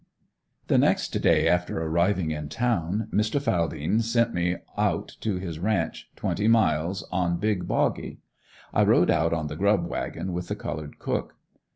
[0.65, 3.39] The next day after arriving in town, Mr.
[3.39, 8.17] Faldien sent me out to his ranch, twenty miles, on Big Boggy.
[8.73, 11.35] I rode out on the "grub" wagon with the colored cook.